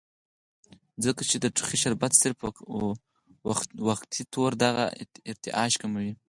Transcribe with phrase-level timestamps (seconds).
[1.03, 2.37] ځکه چې د ټوخي شربت صرف
[3.87, 4.85] وقتي طور دغه
[5.31, 6.11] ارتعاش کموي